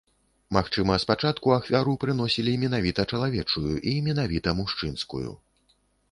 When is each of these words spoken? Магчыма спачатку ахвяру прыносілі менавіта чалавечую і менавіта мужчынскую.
Магчыма 0.55 0.93
спачатку 1.01 1.51
ахвяру 1.57 1.91
прыносілі 2.03 2.53
менавіта 2.63 3.05
чалавечую 3.17 3.75
і 3.91 3.93
менавіта 4.09 4.49
мужчынскую. 4.61 5.27